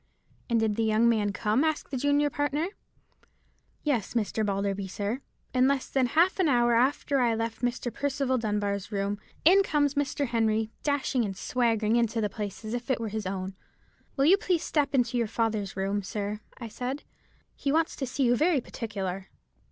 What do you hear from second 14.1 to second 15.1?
"'Will you please step